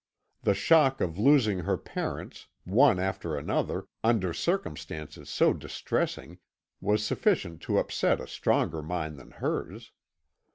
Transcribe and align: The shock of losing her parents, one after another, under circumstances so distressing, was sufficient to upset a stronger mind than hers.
The 0.41 0.55
shock 0.55 0.99
of 0.99 1.19
losing 1.19 1.59
her 1.59 1.77
parents, 1.77 2.47
one 2.63 2.97
after 2.97 3.37
another, 3.37 3.85
under 4.03 4.33
circumstances 4.33 5.29
so 5.29 5.53
distressing, 5.53 6.39
was 6.79 7.05
sufficient 7.05 7.61
to 7.61 7.77
upset 7.77 8.19
a 8.19 8.25
stronger 8.25 8.81
mind 8.81 9.17
than 9.17 9.29
hers. 9.29 9.91